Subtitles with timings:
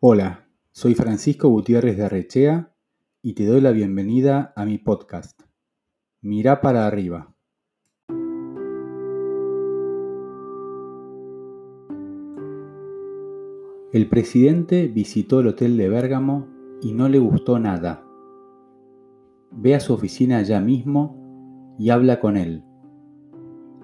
[0.00, 2.72] Hola, soy Francisco Gutiérrez de Arrechea
[3.20, 5.42] y te doy la bienvenida a mi podcast.
[6.22, 7.34] Mira para arriba.
[13.92, 16.46] El presidente visitó el hotel de Bérgamo
[16.80, 18.06] y no le gustó nada.
[19.50, 22.62] Ve a su oficina ya mismo y habla con él,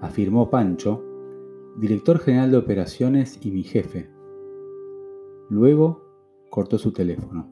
[0.01, 1.05] afirmó Pancho,
[1.77, 4.15] director general de operaciones y mi jefe.
[5.51, 6.04] Luego
[6.55, 7.49] cortó su teléfono.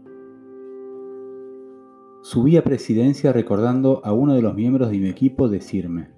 [2.22, 6.10] Subí a presidencia recordando a uno de los miembros de mi equipo decirme,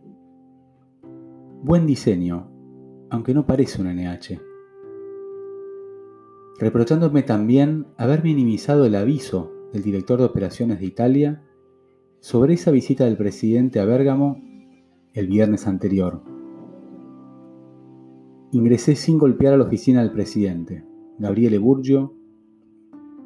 [1.63, 2.51] buen diseño,
[3.09, 4.39] aunque no parece un NH.
[6.59, 11.43] Reprochándome también haber minimizado el aviso del director de operaciones de Italia
[12.21, 14.43] sobre esa visita del presidente a Bérgamo
[15.15, 16.21] el viernes anterior.
[18.53, 20.85] Ingresé sin golpear a la oficina del presidente,
[21.19, 22.13] Gabriele Burgio,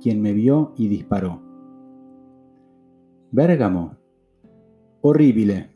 [0.00, 1.40] quien me vio y disparó.
[3.30, 3.96] Bérgamo.
[5.00, 5.70] Horrible.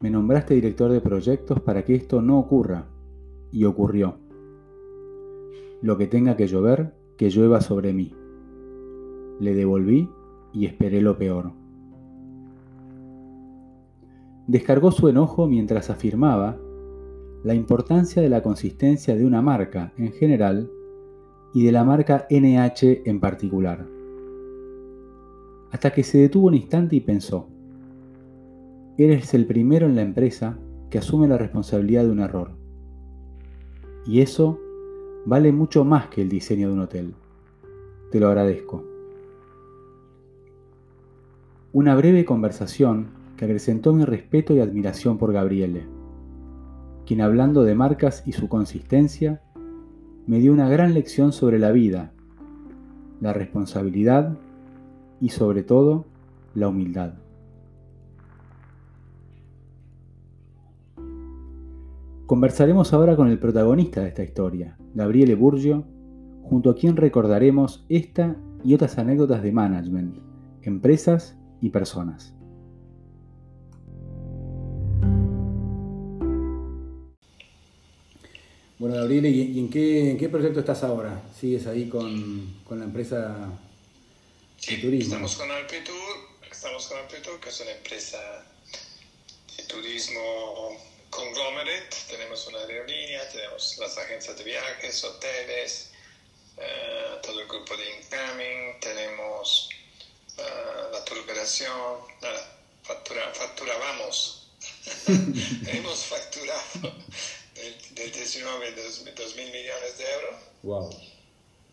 [0.00, 2.86] Me nombraste director de proyectos para que esto no ocurra.
[3.52, 4.16] Y ocurrió.
[5.82, 8.12] Lo que tenga que llover, que llueva sobre mí.
[9.40, 10.08] Le devolví
[10.52, 11.52] y esperé lo peor.
[14.46, 16.58] Descargó su enojo mientras afirmaba
[17.44, 20.70] la importancia de la consistencia de una marca en general
[21.56, 23.86] y de la marca NH en particular.
[25.72, 27.48] Hasta que se detuvo un instante y pensó,
[28.98, 30.58] eres el primero en la empresa
[30.90, 32.50] que asume la responsabilidad de un error.
[34.04, 34.60] Y eso
[35.24, 37.14] vale mucho más que el diseño de un hotel.
[38.12, 38.84] Te lo agradezco.
[41.72, 45.86] Una breve conversación que acrecentó mi respeto y admiración por Gabriele,
[47.06, 49.40] quien hablando de marcas y su consistencia,
[50.26, 52.12] me dio una gran lección sobre la vida,
[53.20, 54.36] la responsabilidad
[55.20, 56.04] y sobre todo
[56.54, 57.14] la humildad.
[62.26, 65.84] Conversaremos ahora con el protagonista de esta historia, Gabriele Burgio,
[66.42, 70.16] junto a quien recordaremos esta y otras anécdotas de management,
[70.62, 72.35] empresas y personas.
[78.78, 81.22] Bueno, Gabriele, ¿y en qué, en qué proyecto estás ahora?
[81.40, 83.34] ¿Sigues ahí con, con la empresa
[84.68, 85.14] de turismo?
[85.14, 88.44] Estamos con Alpetour, estamos con Alpetour, que es una empresa
[89.56, 90.76] de turismo
[91.08, 91.96] conglomerate.
[92.10, 95.92] Tenemos una aerolínea, tenemos las agencias de viajes, hoteles,
[96.58, 99.70] uh, todo el grupo de incoming, tenemos
[100.36, 104.50] uh, la tour operación, uh, factura, facturábamos.
[105.66, 106.92] Hemos facturado
[107.94, 110.34] del, 19 de 2 mil millones de euros.
[110.62, 110.90] Wow.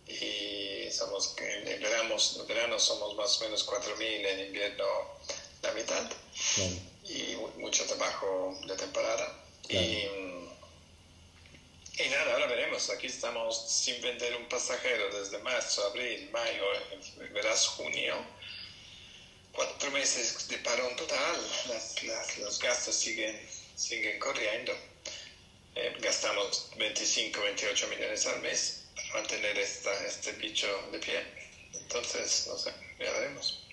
[0.07, 4.85] Y somos, en verano, en verano somos más o menos 4 mil, en invierno
[5.61, 6.09] la mitad.
[7.05, 9.45] Y mucho trabajo de temporada.
[9.69, 12.89] Y, y nada, ahora veremos.
[12.89, 16.63] Aquí estamos sin vender un pasajero desde marzo, abril, mayo,
[17.31, 18.15] verás junio.
[19.53, 21.37] Cuatro meses de parón total.
[22.39, 23.39] los gastos siguen,
[23.75, 24.73] siguen corriendo.
[25.75, 31.19] Eh, gastamos 25, 28 millones al mes para mantener esta, este bicho de pie.
[31.81, 33.63] Entonces, no sé, ya veremos.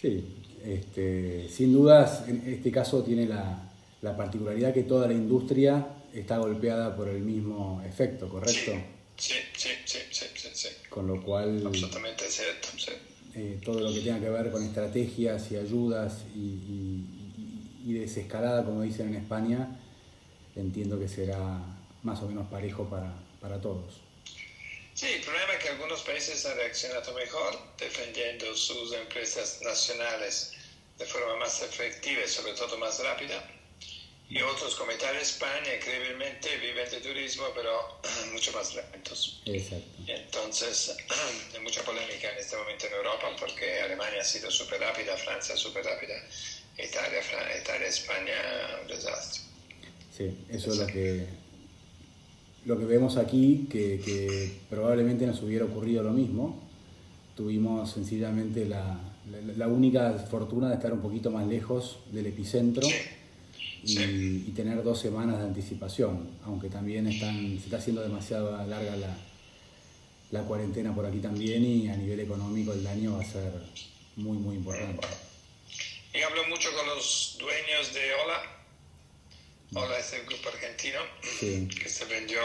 [0.00, 0.24] Sí,
[0.64, 3.68] este, sin dudas, en este caso tiene la,
[4.00, 8.72] la, particularidad que toda la industria está golpeada por el mismo efecto, ¿correcto?
[9.16, 10.48] Sí, sí, sí, sí, sí.
[10.54, 11.66] sí, Con lo cual...
[11.66, 12.92] Absolutamente cierto, sí.
[13.34, 18.64] Eh, todo lo que tenga que ver con estrategias y ayudas y, y, y desescalada,
[18.64, 19.80] como dicen en España,
[20.60, 21.60] entiendo que será
[22.02, 24.00] más o menos parejo para, para todos.
[24.94, 30.54] Sí, el problema es que algunos países han reaccionado mejor defendiendo sus empresas nacionales
[30.98, 33.48] de forma más efectiva y sobre todo más rápida.
[34.30, 38.00] Y otros, como Italia y España, increíblemente viven de turismo, pero
[38.32, 39.40] mucho más lentos.
[39.46, 40.02] Exacto.
[40.06, 40.96] Entonces,
[41.54, 45.56] hay mucha polémica en este momento en Europa porque Alemania ha sido súper rápida, Francia
[45.56, 46.14] súper rápida,
[46.76, 47.22] Italia,
[47.58, 49.47] Italia, España, un desastre.
[50.18, 51.26] Sí, eso es lo que,
[52.64, 56.60] lo que vemos aquí, que, probablemente nos hubiera ocurrido lo mismo.
[57.36, 58.98] Tuvimos sencillamente la,
[59.56, 62.84] la, única fortuna de estar un poquito más lejos del epicentro
[63.84, 69.16] y, tener dos semanas de anticipación, aunque también están, se está haciendo demasiado larga la,
[70.32, 73.52] la cuarentena por aquí también y a nivel económico el daño va a ser
[74.16, 75.06] muy, muy importante.
[76.12, 78.57] Y hablo mucho con los dueños de Ola
[79.74, 80.98] Hola es el grupo argentino
[81.40, 82.40] que se vendió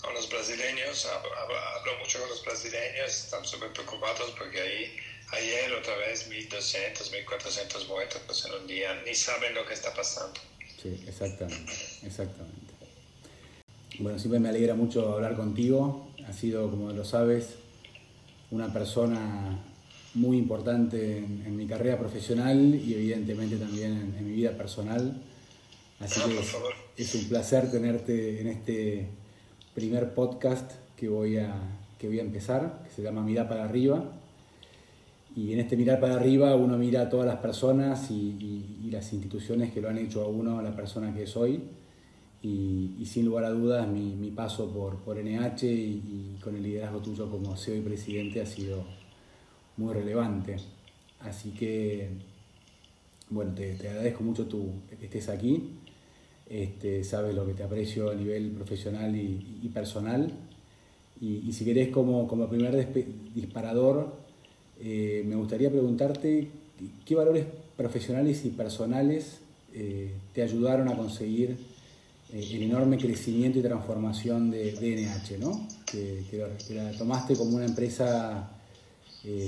[0.00, 4.96] con los brasileños, hablo, mucho con los brasileños, están súper preocupados porque ahí
[5.32, 10.40] ayer otra vez 1.200, 1.400 muertos en un día, ni saben lo que está pasando.
[10.80, 11.72] Sí, exactamente,
[12.02, 12.74] exactamente.
[13.98, 17.54] Bueno, siempre me alegra mucho hablar contigo, ha sido, como lo sabes,
[18.50, 19.58] una persona
[20.14, 25.14] muy importante en, mi carrera profesional y evidentemente también en, mi vida personal.
[25.98, 29.08] Así que es un placer tenerte en este
[29.74, 31.54] primer podcast que voy a,
[31.98, 34.12] que voy a empezar, que se llama Mirar para arriba.
[35.34, 39.72] Y en este mirar para arriba uno mira a todas las personas y, las instituciones
[39.72, 41.62] que lo han hecho a uno la persona que soy.
[42.42, 47.30] Y, sin lugar a dudas mi, paso por, por NH y, con el liderazgo tuyo
[47.30, 48.84] como CEO y presidente ha sido
[49.78, 50.56] muy relevante.
[51.20, 52.10] Así que,
[53.30, 55.80] bueno, te, te agradezco mucho tú que estés aquí
[56.48, 60.32] este, sabes lo que te aprecio a nivel profesional y, personal.
[61.20, 62.92] Y, si querés, como, como primer
[63.34, 64.14] disparador,
[64.80, 66.48] eh, me gustaría preguntarte
[67.04, 67.46] qué valores
[67.76, 69.38] profesionales y personales
[69.72, 71.56] eh, te ayudaron a conseguir
[72.32, 75.38] eh, el enorme crecimiento y transformación de DNH,
[75.86, 78.52] que, la tomaste como una empresa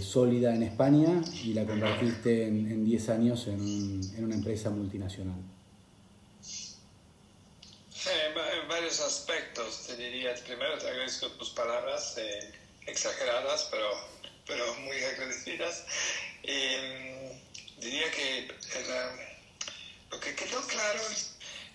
[0.02, 5.38] sólida en España y la convertiste en 10 años en una empresa multinacional.
[8.06, 9.00] en varios
[10.19, 12.53] Primero, te agradezco tus palabras eh,
[12.87, 13.88] exageradas, pero,
[14.49, 15.85] pero muy agradecidas.
[16.43, 18.49] Mm, diría que
[20.11, 21.00] lo que quedó claro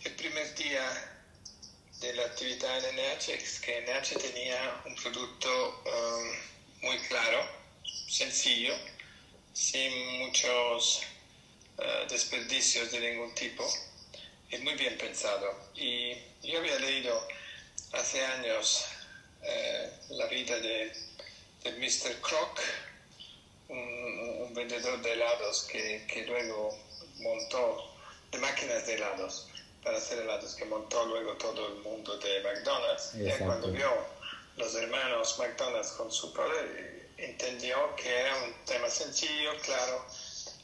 [0.04, 0.86] el primer día
[2.02, 7.48] de la actividad en NH es que NH tenía un producto um, muy claro,
[8.10, 8.76] sencillo,
[9.54, 11.02] sin muchos
[11.78, 13.66] uh, desperdicios de ningún tipo
[14.52, 15.72] es muy bien pensado.
[15.76, 16.14] Y
[16.44, 17.26] yo había leído
[17.94, 18.86] hace años
[19.42, 20.92] eh, la vida de,
[21.64, 22.20] de Mr.
[22.22, 22.60] Croc,
[23.70, 26.78] un, vendedor de helados que, que, luego
[27.18, 27.92] montó,
[28.32, 29.48] de máquinas de helados,
[29.84, 33.12] para hacer helados, que montó luego todo el mundo de McDonald's.
[33.16, 33.92] Y cuando vio
[34.58, 40.06] los hermanos McDonald's con su poder, entendió que era un tema sencillo, claro,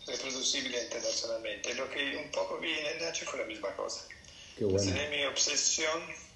[0.06, 1.74] reproducible internacionalmente.
[1.74, 4.08] Lo que un poco vi en el Nacho fue la misma cosa.
[4.56, 6.29] Qué obsesión, mi obsesión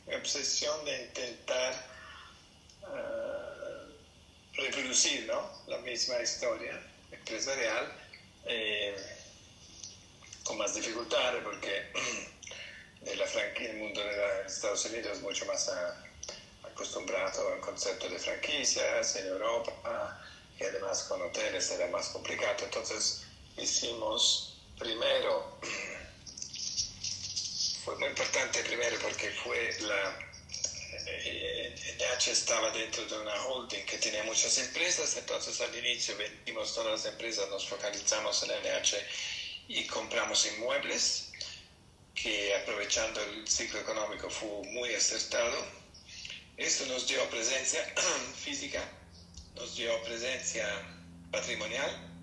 [0.85, 1.73] de intentar
[2.83, 5.49] uh, reproducir ¿no?
[5.67, 6.79] la misma historia
[7.11, 7.91] empresarial
[8.45, 8.95] eh,
[10.43, 11.87] con más dificultades porque
[13.05, 15.71] en la el mundo de los Estados Unidos es mucho más
[16.63, 20.19] acostumbrado al concepto de franquicias, en Europa
[20.59, 22.65] y además con hoteles era más complicado.
[22.65, 23.23] Entonces,
[23.57, 25.57] hicimos primero,
[27.93, 30.17] fue muy importante primero porque fue la,
[32.15, 37.03] NH estaba dentro de una holding que tenía muchas empresas, entonces al inicio vendimos todas
[37.03, 38.97] las empresas, nos focalizamos en NH
[39.67, 41.31] y compramos inmuebles,
[42.15, 45.65] que aprovechando el ciclo económico fue muy acertado.
[46.57, 47.93] Esto nos dio presencia
[48.43, 48.83] física,
[49.55, 50.67] nos dio presencia
[51.31, 52.13] patrimonial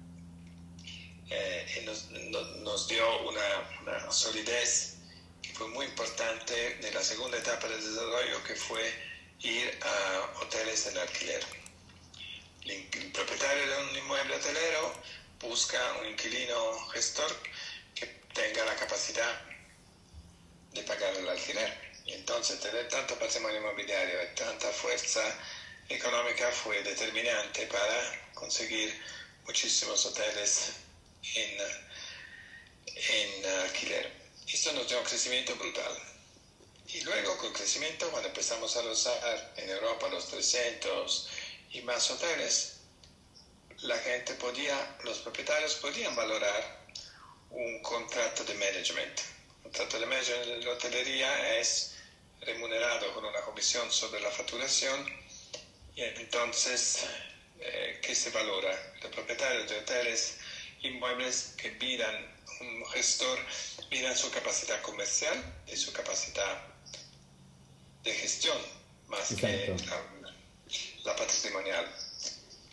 [1.31, 2.11] eh, nos,
[2.63, 5.00] nos, dio una, solidez que
[5.61, 8.83] fue muy importante en la segunda etapa del desarrollo, que fue
[9.41, 11.45] ir a hoteles en alquiler.
[12.65, 14.95] El, propietario de un inmueble hotelero
[15.39, 17.31] busca un inquilino gestor
[17.95, 19.39] que tenga la capacidad
[20.73, 21.93] de pagar el alquiler.
[22.07, 25.23] Y entonces tener tanto patrimonio inmobiliario y tanta fuerza
[25.91, 28.99] económica fue determinante para conseguir
[29.45, 30.71] muchísimos hoteles
[31.35, 31.59] en,
[32.87, 34.20] en alquiler.
[34.53, 35.97] Esto nos dio un crecimiento brutal.
[36.89, 41.29] Y luego con el crecimiento, cuando empezamos a usar en Europa los 300
[41.71, 42.81] y más hoteles,
[43.83, 46.85] la gente podía, los propietarios podían valorar
[47.51, 49.21] un contrato de management.
[49.59, 51.95] Un contrato de management de la hotelería es
[52.41, 55.07] remunerado con una comisión sobre la facturación
[55.95, 57.05] y entonces,
[57.61, 58.95] eh, ¿qué se valora?
[59.01, 60.39] Los propietarios de hoteles
[60.83, 63.39] inmuebles que pidan un gestor,
[63.91, 66.63] miran su capacidad comercial y su capacidad
[68.05, 68.59] de gestión,
[69.09, 69.75] más que
[71.05, 71.87] la, patrimonial.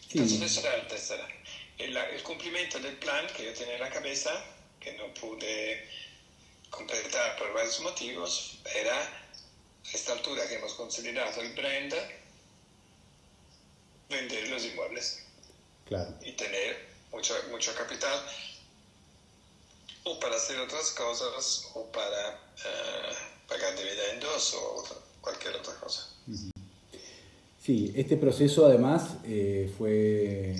[0.09, 1.25] Entonces, eso era el tercero.
[1.77, 4.31] El, cumplimiento del plan que yo tenía en la cabeza,
[4.79, 5.89] que no pude
[6.69, 11.93] completar por varios motivos, era a esta altura que hemos consolidado el brand,
[14.09, 15.23] vender los inmuebles.
[16.21, 18.21] Y tener mucho, mucho capital
[20.07, 22.29] o para hacer otras cosas o para
[22.65, 23.13] eh,
[23.47, 24.83] pagar dividendos o
[25.21, 26.07] cualquier otra cosa.
[27.61, 30.55] Sí, este proceso además eh, fue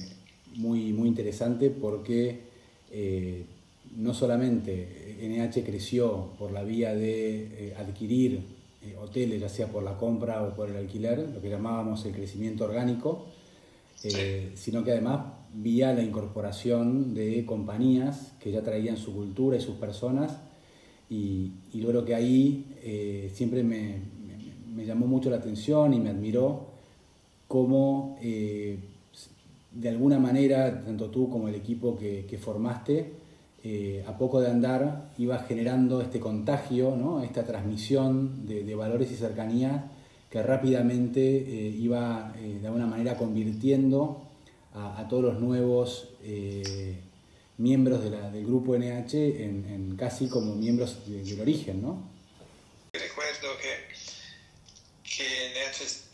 [0.56, 2.42] muy, muy interesante porque
[2.92, 3.46] eh,
[3.96, 8.42] no solamente NH creció por la vía de adquirir
[9.00, 12.66] hoteles, ya sea por la compra o por el alquiler, lo que llamábamos el crecimiento
[12.66, 13.26] orgánico,
[13.96, 19.76] sino que además vía la incorporación de compañías que ya traían su cultura y sus
[19.76, 20.38] personas.
[21.10, 24.02] Y, creo que ahí eh, siempre me,
[24.86, 26.68] llamó mucho la atención y me admiró
[27.48, 28.78] cómo eh,
[29.72, 33.14] de alguna manera, tanto tú como el equipo que, formaste,
[33.64, 37.22] eh, a poco de andar iba generando este contagio, ¿no?
[37.22, 39.92] esta transmisión de, de, valores y cercanía
[40.30, 41.22] que rápidamente
[41.80, 44.27] iba de alguna manera convirtiendo
[44.78, 47.00] a, todos los nuevos eh,
[47.58, 52.12] miembros de la, del grupo NH en, casi como miembros de, del origen, ¿no?
[52.94, 53.88] Recuerdo que,
[55.04, 56.08] que NH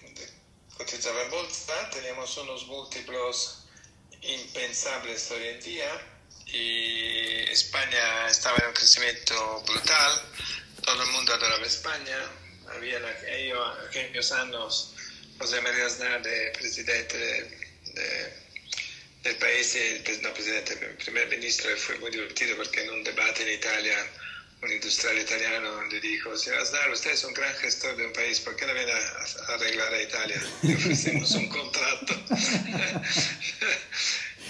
[0.78, 3.66] cotizaba en bolsa, teníamos unos múltiplos
[4.22, 5.90] impensables hoy en día
[6.48, 10.22] y España estaba en un crecimiento brutal,
[10.84, 12.18] todo el mundo adoraba España,
[12.76, 14.94] había en aquellos años
[15.38, 18.43] José María Aznar de presidente de
[19.24, 23.44] del paese, il no, presidente, il primo ministro fu molto divertito perché in un debate
[23.44, 24.06] in Italia
[24.62, 28.42] un industrial italiano le dijo, señor Aznar, usted es un gran gestor de un país,
[28.42, 30.42] ¿por qué no viene a, a arreglar a Italia?
[30.62, 32.16] Le un contrato.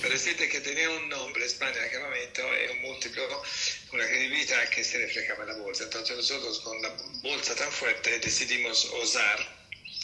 [0.01, 3.43] Pero siete que tenía un nombre, España en aquel momento, y un múltiplo,
[3.91, 5.83] una credibilidad que se reflejaba en la bolsa.
[5.85, 6.89] Entonces nosotros con la
[7.21, 9.39] bolsa tan fuerte decidimos osar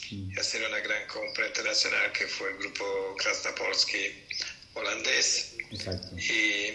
[0.09, 4.25] y hacer una gran compra internacional que fue el grupo Krasnapolsky
[4.79, 5.53] holandés.
[6.17, 6.73] Y,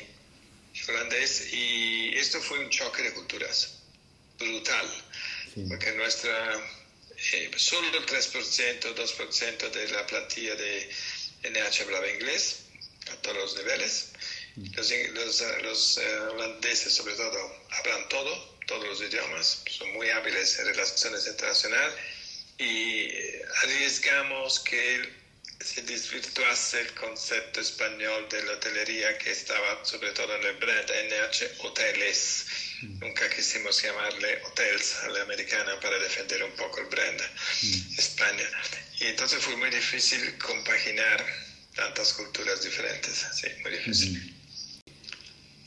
[0.88, 1.52] holandés.
[1.52, 3.74] Y esto fue un choque de culturas
[4.38, 4.86] brutal,
[5.68, 6.54] porque nuestra,
[7.32, 10.90] eh, solo el 3%, 2% de la plantilla de
[11.44, 12.60] NH hablaba inglés
[13.10, 14.10] a todos los niveles.
[14.56, 20.58] Los, los, los eh, holandeses, sobre todo, hablan todo, todos los idiomas, son muy hábiles
[20.60, 21.94] en relaciones internacionales
[22.58, 23.08] y
[23.62, 25.23] arriesgamos que
[25.60, 30.90] se desvirtuase el concepto español de la hotelería que estaba sobre todo en el brand
[30.90, 32.46] NH Hoteles.
[32.82, 32.98] Mm.
[33.00, 37.98] Nunca quisimos llamarle hotels a la americana para defender un poco el brand mm.
[37.98, 38.48] España.
[39.00, 41.24] Y entonces fue muy difícil compaginar
[41.74, 43.24] tantas culturas diferentes.
[43.32, 44.34] Sí, muy difícil.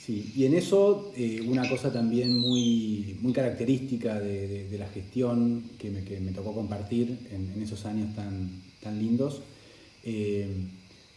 [0.06, 5.72] Sí, y en eso eh, una cosa también muy, muy característica de, de, la gestión
[5.78, 9.42] que me, que me tocó compartir en, en, esos años tan, tan lindos
[10.10, 10.48] eh,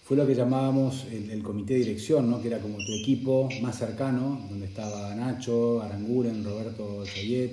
[0.02, 2.42] fue lo que llamábamos el, comité de dirección, ¿no?
[2.42, 7.52] que era como tu equipo más cercano, donde estaba Nacho, Aranguren, Roberto Chayet,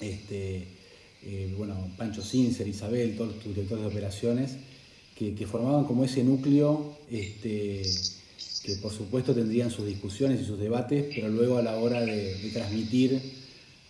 [0.00, 0.66] este,
[1.22, 4.56] eh, bueno, Pancho Sincer, Isabel, todos tus directores de operaciones,
[5.14, 7.82] que, formaban como ese núcleo este,
[8.64, 12.34] que por supuesto tendrían sus discusiones y sus debates, pero luego a la hora de,
[12.34, 13.22] de transmitir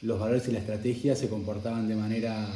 [0.03, 2.47] los valores y la estrategia se comportaban de manera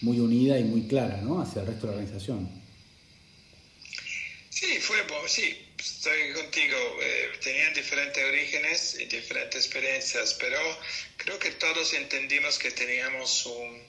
[0.00, 1.40] muy unida y muy clara ¿no?
[1.40, 2.58] hacia el resto de la organización.
[4.58, 5.54] Sí, fue bueno, sí,
[6.08, 6.76] estoy contigo.
[7.00, 10.58] Eh, tenían diferentes orígenes y diferentes experiencias, pero
[11.16, 13.86] creo que todos entendimos que teníamos un,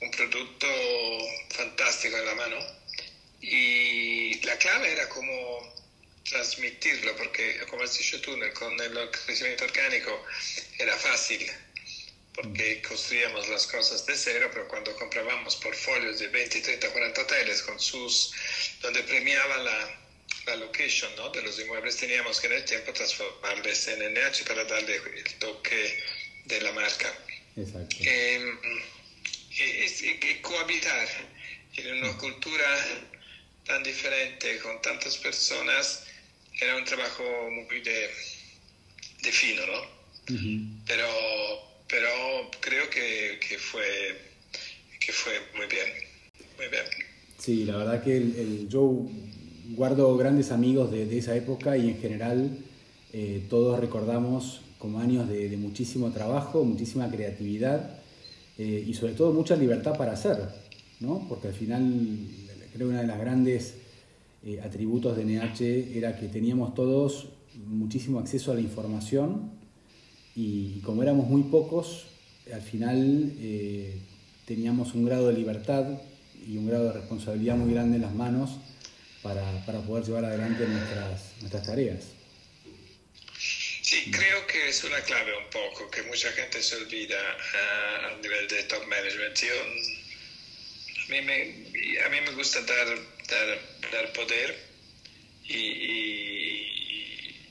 [0.00, 0.66] un producto
[1.50, 2.58] fantástico en la mano
[3.40, 5.74] y la clave era cómo
[6.28, 10.24] transmitirlo, porque como has dicho tú, con el crecimiento orgánico
[10.78, 11.50] era fácil,
[12.34, 17.62] porque construíamos las cosas de cero, pero cuando comprábamos portfolios de 20, 30, 40 hoteles
[17.62, 18.32] con sus,
[18.80, 20.02] donde premiaba la
[20.46, 21.30] la location ¿no?
[21.30, 25.98] de los inmuebles, teníamos que en el tiempo transformarles en NH para darle el toque
[26.46, 27.12] de la marca.
[27.56, 27.96] Exacto.
[28.00, 28.40] Eh,
[30.40, 31.08] cohabitar
[31.76, 32.66] en una cultura
[33.64, 36.04] tan diferente con tantas personas
[36.60, 38.10] era un trabajo muy de,
[39.22, 40.02] de fino, ¿no?
[40.86, 41.06] pero,
[41.88, 44.18] pero creo que, que, fue,
[45.00, 45.88] que fue muy bien,
[46.56, 46.84] muy bien.
[47.38, 49.08] Sí, la verdad que el, el Joe
[49.74, 52.58] guardo grandes amigos de, esa época y en general
[53.12, 57.98] eh, todos recordamos como años de, muchísimo trabajo, muchísima creatividad
[58.58, 60.36] eh, y sobre todo mucha libertad para hacer,
[61.00, 61.26] ¿no?
[61.28, 62.18] porque al final
[62.72, 63.74] creo que uno de los grandes
[64.44, 67.28] eh, atributos de NH era que teníamos todos
[67.66, 69.52] muchísimo acceso a la información
[70.34, 72.06] y, como éramos muy pocos,
[72.52, 73.32] al final
[74.46, 75.86] teníamos un grado de libertad
[76.48, 78.58] y un grado de responsabilidad muy grande en las manos
[79.22, 82.04] para, para poder llevar adelante nuestras, nuestras tareas.
[83.92, 88.16] Sí, creo que es una clave un poco, que mucha gente se olvida uh, a
[88.22, 89.36] nivel de top management.
[89.36, 89.52] Yo
[91.12, 92.86] a mí me gusta dar,
[93.28, 93.58] dar,
[93.92, 94.56] dar poder
[95.44, 95.52] y,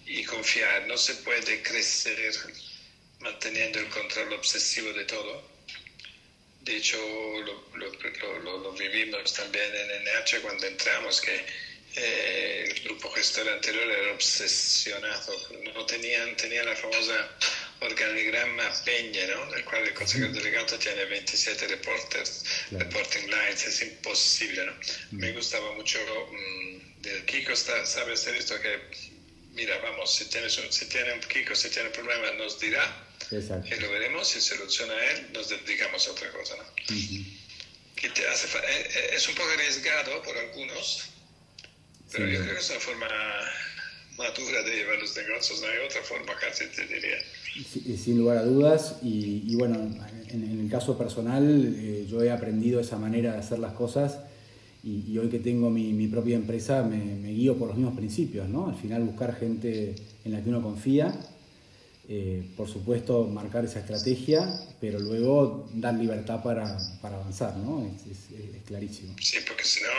[0.08, 0.88] y, confiar.
[0.88, 2.34] No se puede crecer
[3.20, 5.51] manteniendo el control obsesivo de todo.
[6.62, 11.44] De hecho, lo, lo, lo, vivimos también en NH cuando entramos, que
[11.96, 15.34] eh, el grupo gestor anterior era obsesionado,
[15.74, 17.36] no tenían, tenían la famosa
[17.82, 19.52] organigrama Peña, ¿no?
[19.52, 24.74] Del cual el consejero delegado tiene 27 reporters, reporting lines, es imposible, ¿no?
[25.12, 26.00] Me gustaba mucho
[26.32, 28.80] mm, del Kiko, está, sabe hacer esto que,
[29.54, 32.84] mira, vamos, si, tienes un, si tiene un Kiko, si tiene un problema, nos dirá,
[33.32, 36.64] y lo veremos, si soluciona él, nos dedicamos a otra cosa, ¿no?
[37.96, 38.62] que te hace, eh,
[38.96, 41.10] eh, es un poco arriesgado por algunos,
[42.12, 43.08] pero yo creo que es una forma
[44.18, 47.18] madura de llevar los negocios, no hay otra forma casi te diría.
[47.98, 49.76] Sin lugar a dudas, y, bueno,
[50.30, 54.18] en, el caso personal eh, yo he aprendido esa manera de hacer las cosas
[54.84, 58.50] y, hoy que tengo mi, mi propia empresa me, me, guío por los mismos principios,
[58.50, 58.68] ¿no?
[58.68, 59.96] Al final buscar gente
[60.26, 61.14] en la que uno confía,
[62.10, 67.86] eh, por supuesto marcar esa estrategia, pero luego dar libertad para, para avanzar, ¿no?
[67.86, 69.16] Es, es, es clarísimo.
[69.20, 69.90] Sí, porque si no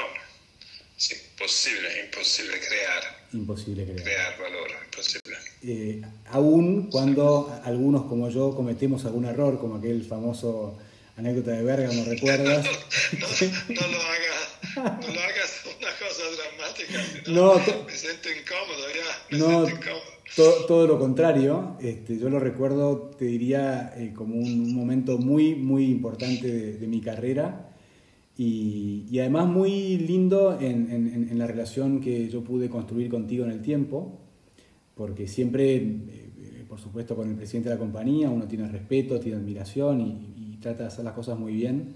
[0.98, 3.02] es imposible, imposible crear.
[3.32, 4.02] Imposible crear.
[4.02, 5.36] Crear valor, imposible.
[5.62, 10.78] Eh, aún cuando algunos como yo cometemos algún error, como aquel famoso
[11.16, 12.66] anécdota de ¿me ¿recuerdas?
[13.18, 13.26] no,
[13.74, 14.31] no, lo hagas,
[14.76, 17.30] no hagas una cosa dramática.
[17.30, 20.12] No, me siento incómodo ya, me no, siento incómodo.
[20.36, 25.54] Todo, todo, lo contrario, este, yo lo recuerdo, te diría, eh, como un, momento muy,
[25.54, 27.72] muy importante de, de mi carrera
[28.36, 33.62] y, además muy lindo en, en, la relación que yo pude construir contigo en el
[33.62, 34.18] tiempo,
[34.94, 39.38] porque siempre, eh, por supuesto, con el presidente de la compañía uno tiene respeto, tiene
[39.38, 40.28] admiración y,
[40.62, 41.94] trata de hacer las cosas muy bien,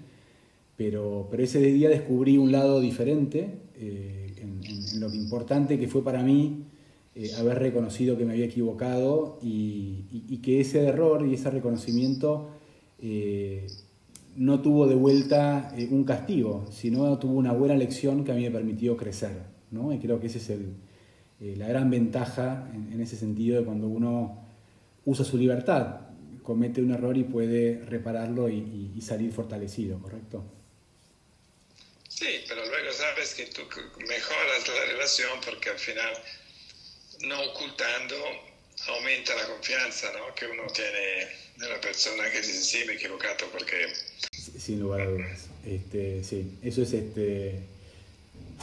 [0.77, 6.23] pero, pero ese día descubrí un lado diferente eh, en, lo importante que fue para
[6.23, 6.65] mí
[7.15, 12.51] eh, haber reconocido que me había equivocado y, que ese error y ese reconocimiento
[14.37, 18.43] no tuvo de vuelta eh, un castigo, sino tuvo una buena lección que a mí
[18.43, 19.43] me permitió crecer.
[19.71, 19.93] ¿no?
[19.93, 20.75] Y creo que esa es el,
[21.41, 24.39] eh, la gran ventaja en, ese sentido de cuando uno
[25.05, 26.01] usa su libertad,
[26.43, 30.43] comete un error y puede repararlo y, salir fortalecido, ¿correcto?
[32.19, 33.61] Sí, pero luego sabes que tú
[34.09, 36.15] mejoras la relación porque al final,
[37.21, 38.17] no ocultando,
[38.89, 40.35] aumenta la confianza ¿no?
[40.35, 43.09] que uno tiene de la persona que dice sí, me he
[43.53, 43.87] porque...
[44.31, 45.47] Sin lugar a dudas.
[45.67, 47.61] Este, sí, eso es este...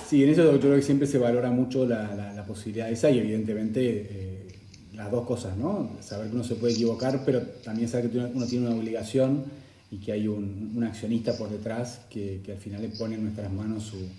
[0.10, 3.20] Sí, en eso yo creo que siempre se valora mucho la, la, posibilidad esa y
[3.20, 4.48] evidentemente eh,
[4.94, 5.96] las dos cosas, ¿no?
[6.02, 9.46] Saber que uno se puede equivocar, pero también saber que uno tiene una obligación
[9.94, 13.24] y que hay un, un accionista por detrás que, que, al final le pone en
[13.24, 14.10] nuestras manos su,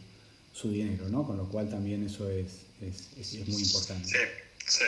[0.52, 1.26] su dinero, ¿no?
[1.26, 2.46] Con lo cual también eso es,
[2.80, 4.08] es, es, muy importante.
[4.08, 4.18] Sí,
[4.66, 4.84] sí,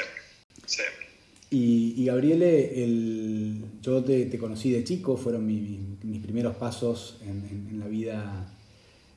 [0.64, 0.82] sí.
[1.50, 7.68] Y, y Gabriele, el, yo te, te, conocí de chico, fueron mis primeros pasos en,
[7.68, 8.46] en, la vida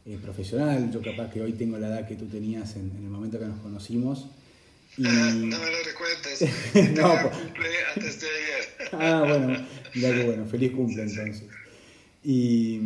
[0.07, 0.91] eh, profesional.
[0.91, 3.45] Yo capaz que hoy tengo la edad que tú tenías en, en el momento que
[3.45, 4.25] nos conocimos.
[4.97, 5.05] Y...
[5.05, 6.41] Ah, no me lo recuerdes.
[6.97, 8.89] no, cumple antes de ayer.
[8.93, 11.43] ah, bueno, ya que bueno, feliz cumple entonces.
[12.23, 12.79] Y,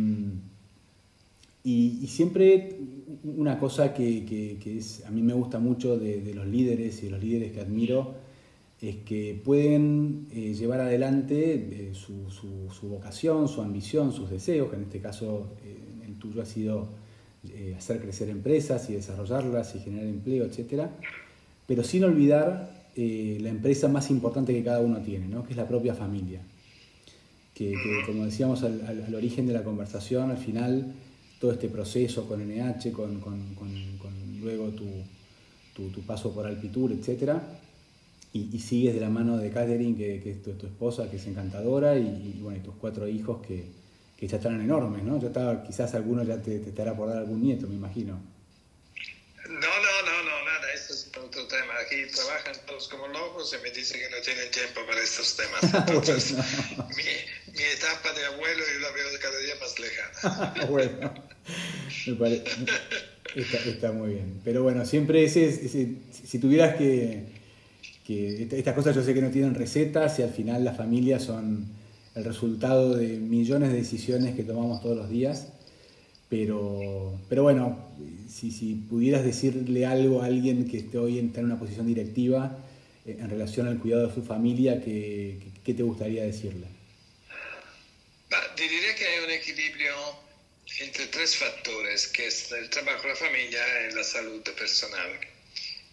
[1.64, 2.76] y, siempre
[3.24, 7.06] una cosa que, que, es, a mí me gusta mucho de, de los líderes y
[7.06, 8.14] de los líderes que admiro
[8.88, 14.76] es que pueden eh, llevar adelante eh, su, su, vocación, su ambición, sus deseos, que
[14.76, 16.88] en este caso eh, el tuyo ha sido
[17.76, 20.86] hacer crecer empresas y desarrollarlas y generar empleo, etc.
[21.66, 25.44] Pero sin olvidar la empresa más importante que cada uno tiene, ¿no?
[25.44, 26.40] que es la propia familia.
[27.54, 30.92] Que, como decíamos al, al, origen de la conversación, al final
[31.40, 34.86] todo este proceso con NH, con, con, con, luego tu,
[35.74, 37.40] tu, tu, paso por Alpitur, etcétera,
[38.32, 41.96] y, sigues de la mano de Catherine, que, que es tu, esposa, que es encantadora,
[41.96, 43.64] y, bueno, y tus cuatro hijos que,
[44.16, 45.20] que, ya están enormes, ¿no?
[45.20, 48.18] Ya estaba, quizás alguno ya te, te estará por dar algún nieto, me imagino.
[49.46, 51.74] No, no, no, no, nada, esto es otro tema.
[51.84, 51.96] Aquí
[52.34, 55.88] trabajan todos como locos y me dicen que no tienen tiempo para estos temas.
[55.88, 60.66] Entonces, mi, mi, etapa de abuelo yo la veo cada día más lejana.
[60.70, 61.14] bueno,
[62.06, 62.44] me parece,
[63.34, 64.40] está, está, muy bien.
[64.44, 67.34] Pero bueno, siempre ese, ese si tuvieras que
[68.06, 71.66] que estas cosas yo sé que no tienen recetas y al final las familias son
[72.14, 75.48] el resultado de millones de decisiones que tomamos todos los días.
[76.28, 77.94] Pero, pero bueno,
[78.28, 82.58] si, si pudieras decirle algo a alguien que esté hoy en, en una posición directiva
[83.06, 86.66] eh, en relación al cuidado de su familia, ¿qué, qué te gustaría decirle?
[88.56, 89.94] Diría que hay un equilibrio
[90.80, 95.20] entre tres factores, que es el trabajo, la familia y la salud personal.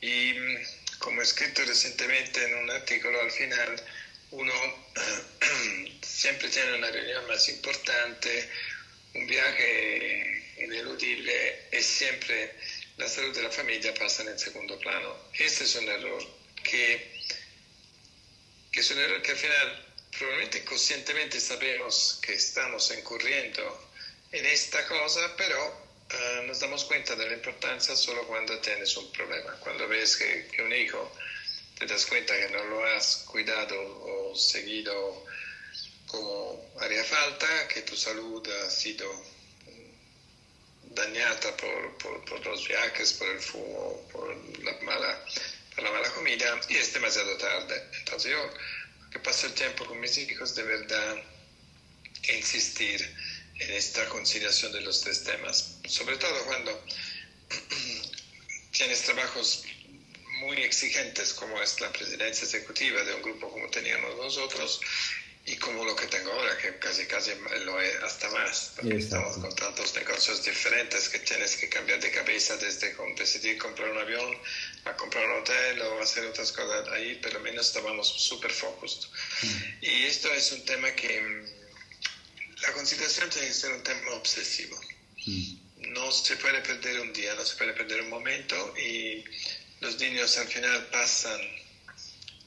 [0.02, 0.58] Y mm,
[1.00, 3.82] como he escrito recientemente en un artículo al final,
[4.32, 4.54] uno
[6.02, 8.50] siempre tiene una reunión más importante,
[9.14, 12.54] un viaje ineludible y siempre
[12.98, 15.16] la salud de la familia pasa en el segundo plano.
[15.38, 16.24] Este es un error
[16.64, 17.12] que,
[18.72, 19.86] que es un error que al final
[20.18, 23.90] probablemente conscientemente sabemos que estamos incurriendo
[24.32, 29.12] en esta cosa, pero uh, nos damos cuenta de la importancia solo cuando tienes un
[29.12, 31.12] problema, cuando ves que, un hijo
[31.80, 35.26] te das cuenta que no lo has cuidado o seguido
[36.12, 39.10] como haría falta, que tu salud ha sido
[40.94, 45.26] dañada por, por, por los viajes, por el fumo, por la mala,
[45.74, 47.82] por la mala comida y es demasiado tarde.
[48.00, 48.50] Entonces yo
[49.10, 51.16] que paso el tiempo con mis hijos de verdad
[52.34, 53.02] insistir
[53.56, 56.84] en esta conciliación de los tres temas, sobre todo cuando
[58.72, 59.64] tienes trabajos
[60.42, 64.82] muy exigentes como es la presidencia ejecutiva de un grupo como teníamos nosotros
[65.46, 67.32] y como lo que tengo ahora, que casi casi
[67.66, 72.12] lo es hasta más, porque estamos con tantos negocios diferentes que tienes que cambiar de
[72.12, 74.38] cabeza desde decidir comprar un avión
[74.86, 79.10] a comprar un hotel o hacer otras cosas ahí, pero menos estábamos súper focused.
[79.42, 79.74] Mm.
[79.82, 81.44] Y esto es un tema que
[82.62, 84.80] la conciliación tiene que ser un tema obsesivo.
[85.26, 85.94] Mm.
[85.94, 89.24] No se puede perder un día, no se puede perder un momento y
[89.80, 91.42] los niños al final pasan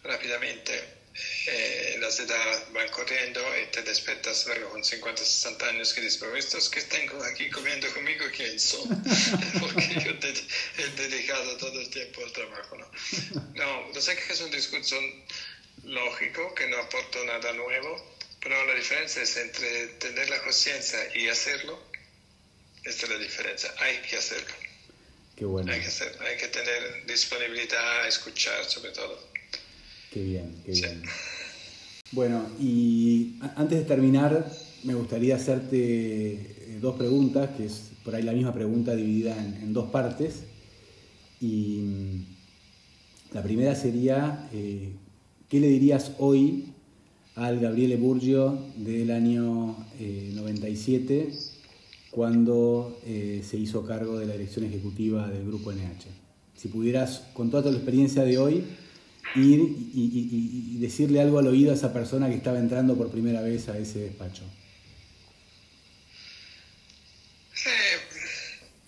[0.05, 1.04] rápidamente.
[1.47, 6.19] Eh, las edades van corriendo y te despiertas luego con 50, 60 años que dices,
[6.19, 8.89] pero estos que tengo aquí comiendo conmigo, ¿quién son?
[9.61, 12.77] Porque yo he dedicado todo el tiempo al trabajo.
[12.77, 12.89] No,
[13.55, 14.97] no, no sé que es un discurso
[15.85, 21.29] lógico, que no aporta nada nuevo, pero la diferencia es entre tener la conciencia y
[21.29, 21.81] hacerlo.
[22.85, 23.75] Esta es la diferencia.
[23.79, 24.55] Hay que hacerlo.
[25.37, 25.73] Qué bueno.
[25.73, 29.34] Hay que, hacer, hay que tener disponibilidad a escuchar, sobre todo.
[30.15, 31.03] Qué bien, qué bien.
[32.13, 34.49] Bueno, y antes de terminar,
[34.85, 39.73] me gustaría hacerte eh, dos preguntas, que es por ahí la misma pregunta dividida en,
[39.73, 40.45] dos partes.
[41.41, 44.93] Y mm, la primera sería, eh,
[45.49, 46.67] ¿qué le dirías hoy
[47.35, 51.33] al Gabriele Burgio del año 97, eh,
[52.11, 56.07] cuando eh, se hizo cargo de la dirección ejecutiva del grupo NH.
[56.55, 58.65] Si pudieras, con toda tu experiencia de hoy,
[59.35, 59.61] ir
[59.95, 63.79] y, decirle algo al oído a esa persona que estaba entrando por primera vez a
[63.79, 64.43] ese despacho.
[67.67, 67.99] Eh,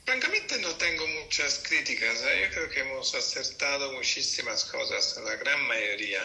[0.05, 2.21] francamente no tengo muchas críticas.
[2.21, 6.21] Yo creo que hemos acertado muchísimas cosas, la gran mayoría.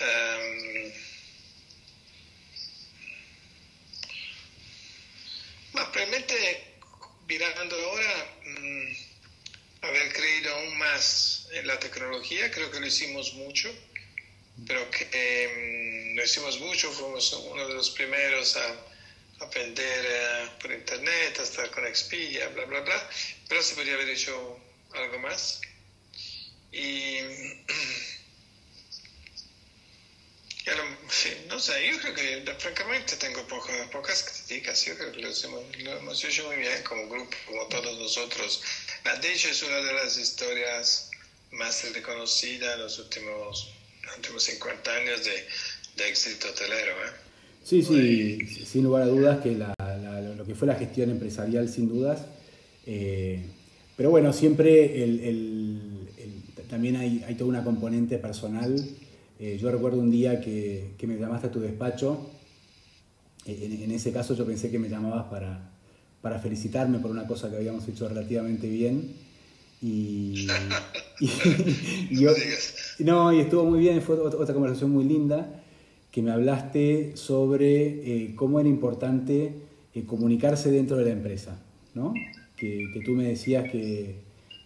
[0.00, 0.92] Em,
[5.72, 5.92] Ma
[7.28, 9.07] mirando ahora, mmm,
[9.82, 13.72] haber creído aún más en la tecnología, creo que lo hicimos mucho,
[14.66, 18.88] pero que eh, lo hicimos mucho, fuimos uno de los primeros a
[19.40, 23.10] aprender uh, por internet, a estar con Expedia, bla, bla, bla,
[23.48, 24.58] pero se podría haber hecho
[24.94, 25.60] algo más.
[26.72, 27.18] Y
[31.48, 33.40] no sé, yo creo que francamente tengo
[33.90, 35.28] pocas críticas, yo creo que lo
[35.98, 38.62] hemos, hecho muy bien como grupo, como todos nosotros.
[39.22, 41.10] De hecho es una de las historias
[41.52, 43.72] más reconocidas en los últimos,
[44.16, 45.46] últimos 50 años de,
[45.96, 46.92] de éxito hotelero.
[46.92, 47.10] ¿eh?
[47.64, 52.20] Sí, sí, sin lugar a dudas que lo que fue la gestión empresarial, sin dudas.
[52.86, 53.42] Eh,
[53.96, 56.08] pero bueno, siempre el,
[56.68, 58.76] también hay, hay toda una componente personal
[59.40, 62.28] eh, yo recuerdo un día que, me llamaste a tu despacho.
[63.46, 65.70] Eh, en, ese caso yo pensé que me llamabas para,
[66.20, 69.14] para, felicitarme por una cosa que habíamos hecho relativamente bien.
[69.80, 70.48] Y,
[72.98, 75.62] no, y estuvo muy bien, fue otra conversación muy linda,
[76.10, 79.68] que me hablaste sobre eh, cómo era importante
[80.06, 81.60] comunicarse dentro de la empresa,
[81.92, 82.14] ¿no?
[82.56, 84.20] Que, tú me decías que,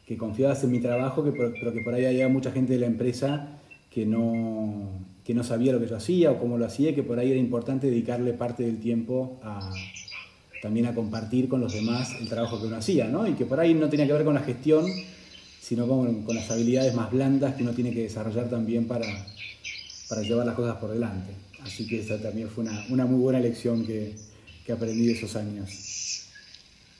[0.06, 2.87] que, confiabas en mi trabajo, que pero que por ahí había mucha gente de la
[2.87, 3.62] empresa
[3.92, 7.18] que no, que no sabía lo que yo hacía o cómo lo hacía, que por
[7.18, 9.70] ahí era importante dedicarle parte del tiempo a,
[10.62, 13.26] también a compartir con los demás el trabajo que uno hacía, ¿no?
[13.26, 14.87] Y que por ahí no tenía que ver con la gestión,
[15.61, 19.07] sino con, con las habilidades más blandas que uno tiene que desarrollar también para,
[20.09, 21.33] para llevar las cosas por delante.
[21.62, 24.14] Así que esa también fue una, una muy buena lección que,
[24.66, 25.70] que aprendí de esos años.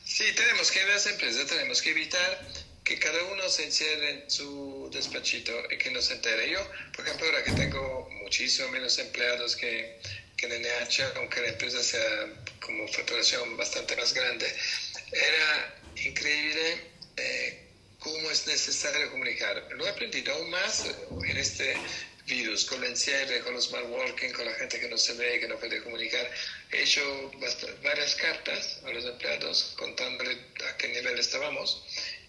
[0.05, 2.39] Sí, tenemos que en las empresas tenemos que evitar
[2.85, 6.51] que cada uno se encierre en su despachito y que no se entere.
[6.51, 6.61] Yo,
[6.95, 10.01] por ejemplo, ahora que tengo muchísimo menos empleados que,
[10.37, 12.27] que en NH, aunque la empresa sea
[12.61, 14.47] como facturación bastante más grande,
[15.13, 16.81] era increíble
[17.17, 17.69] eh,
[17.99, 19.69] cómo es necesario comunicar.
[19.73, 20.85] Lo he aprendido aún más
[21.25, 21.77] en este
[22.27, 25.41] virus, con el encierre, con los smart working, con la gente que no se ve,
[25.41, 26.29] que no puede comunicar.
[26.71, 27.31] He hecho
[27.83, 31.83] varias cartas a los empleados contándole a qué nivel estábamos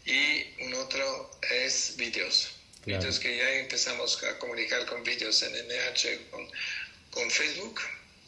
[0.06, 2.50] y un otro es vídeos.
[2.86, 6.48] Vídeos que ya empezamos a comunicar con vídeos en NH, con,
[7.12, 7.80] con Facebook,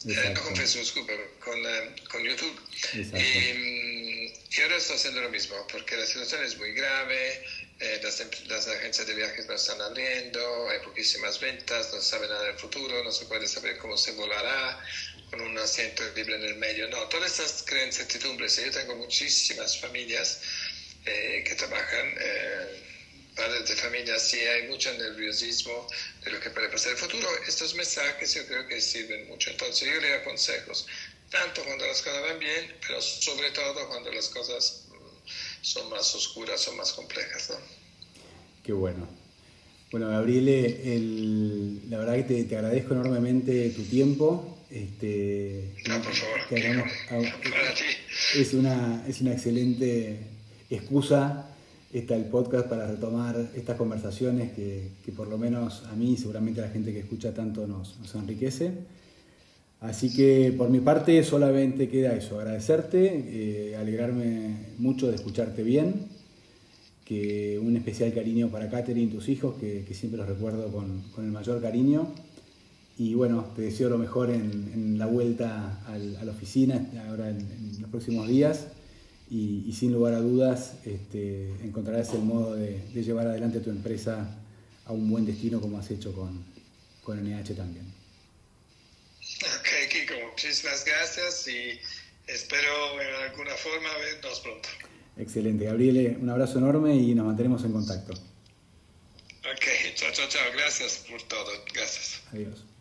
[0.08, 1.06] eh, no con Facebook,
[1.40, 2.60] con, eh, con YouTube.
[2.94, 7.44] Y, mm, y, ahora estoy haciendo lo mismo, porque la situación es muy grave,
[7.80, 12.28] eh, las, las, agencias de viajes no están abriendo, hay poquísimas ventas, no se sabe
[12.28, 14.82] nada del futuro, no se puede saber cómo se volará
[15.30, 16.88] con un asiento libre en el medio.
[16.88, 18.56] No, todas estas creen incertidumbres.
[18.56, 20.40] Yo tengo muchísimas familias
[21.06, 22.82] eh, que trabajan, eh,
[23.36, 25.86] padres de familia, sí hay mucho nerviosismo
[26.24, 27.28] de lo que puede pasar en el futuro.
[27.46, 29.50] Estos mensajes yo creo que sirven mucho.
[29.50, 30.86] Entonces yo le aconsejos,
[31.30, 34.86] tanto cuando las cosas van bien, pero sobre todo cuando las cosas
[35.60, 37.50] son más oscuras, son más complejas.
[37.50, 37.56] ¿no?
[38.64, 39.08] Qué bueno.
[39.92, 44.58] Bueno, Gabriele, el, la verdad que te, agradezco enormemente tu tiempo.
[44.70, 46.40] Este, no, por favor.
[47.50, 47.84] para ti.
[48.34, 50.35] Es una, es una excelente
[50.70, 51.50] excusa
[51.92, 56.16] está el podcast para retomar estas conversaciones que, que, por lo menos a mí y
[56.16, 58.72] seguramente a la gente que escucha tanto nos, nos enriquece.
[59.80, 66.06] Así que por mi parte solamente queda eso, agradecerte, eh, alegrarme mucho de escucharte bien,
[67.04, 71.30] que un especial cariño para Katherine y tus hijos, que, siempre los recuerdo con, el
[71.30, 72.08] mayor cariño.
[72.98, 77.46] Y bueno, te deseo lo mejor en, la vuelta a la oficina ahora en,
[77.80, 78.68] los próximos días.
[79.28, 84.38] Y, sin lugar a dudas este, encontrarás el modo de, llevar adelante tu empresa
[84.84, 86.44] a un buen destino como has hecho con,
[87.02, 87.86] con NH también.
[89.42, 91.78] Ok, Kiko, muchísimas gracias y
[92.28, 94.68] espero en alguna forma vernos pronto.
[95.16, 98.12] Excelente, Gabriele, un abrazo enorme y nos mantenemos en contacto.
[98.12, 102.20] Ok, chao, chao, chao, gracias por todo, gracias.
[102.32, 102.75] Adiós.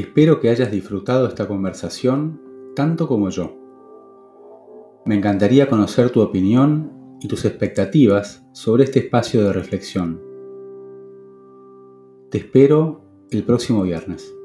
[0.00, 2.40] Espero que hayas disfrutado esta conversación
[2.74, 3.54] tanto como yo.
[5.04, 10.22] Me encantaría conocer tu opinión y tus expectativas sobre este espacio de reflexión.
[12.30, 14.39] Te espero el próximo viernes.